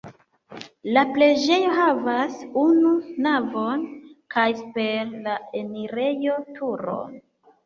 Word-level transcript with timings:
La 0.95 1.01
preĝejo 1.17 1.67
havas 1.79 2.39
unu 2.61 2.93
navon 3.27 3.85
kaj 4.37 4.47
super 4.63 5.13
la 5.29 5.37
enirejo 5.61 6.41
turon. 6.59 7.15